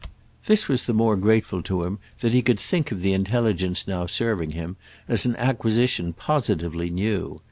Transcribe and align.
This 0.47 0.67
was 0.67 0.87
the 0.87 0.95
more 0.95 1.15
grateful 1.15 1.61
to 1.61 1.83
him 1.83 1.99
that 2.21 2.31
he 2.31 2.41
could 2.41 2.59
think 2.59 2.91
of 2.91 3.01
the 3.01 3.13
intelligence 3.13 3.87
now 3.87 4.07
serving 4.07 4.49
him 4.53 4.75
as 5.07 5.27
an 5.27 5.35
acquisition 5.35 6.11
positively 6.13 6.89
new. 6.89 7.39